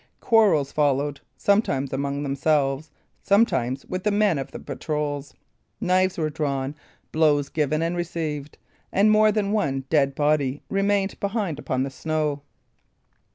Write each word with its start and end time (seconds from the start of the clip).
Quarrels 0.19 0.71
followed, 0.71 1.21
sometimes 1.37 1.93
among 1.93 2.23
themselves, 2.23 2.89
sometimes 3.21 3.85
with 3.85 4.03
the 4.03 4.09
men 4.09 4.39
of 4.39 4.49
the 4.49 4.57
patrols; 4.57 5.35
knives 5.79 6.17
were 6.17 6.31
drawn, 6.31 6.73
blows 7.11 7.49
given 7.49 7.83
and 7.83 7.95
received, 7.95 8.57
and 8.91 9.11
more 9.11 9.31
than 9.31 9.51
one 9.51 9.83
dead 9.91 10.15
body 10.15 10.63
remained 10.71 11.19
behind 11.19 11.59
upon 11.59 11.83
the 11.83 11.91
snow. 11.91 12.41